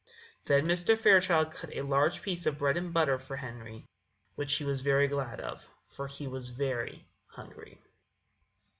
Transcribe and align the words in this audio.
Then 0.45 0.65
Mr. 0.65 0.97
Fairchild 0.97 1.51
cut 1.51 1.75
a 1.77 1.83
large 1.83 2.23
piece 2.23 2.47
of 2.47 2.57
bread 2.57 2.75
and 2.75 2.91
butter 2.91 3.19
for 3.19 3.35
Henry, 3.35 3.85
which 4.33 4.55
he 4.55 4.65
was 4.65 4.81
very 4.81 5.07
glad 5.07 5.39
of, 5.39 5.69
for 5.85 6.07
he 6.07 6.25
was 6.25 6.49
very 6.49 7.05
hungry. 7.27 7.79